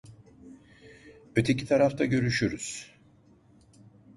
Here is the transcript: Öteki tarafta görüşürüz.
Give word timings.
Öteki 1.35 1.65
tarafta 1.65 2.05
görüşürüz. 2.05 2.95